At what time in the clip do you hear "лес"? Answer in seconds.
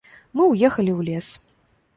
1.11-1.27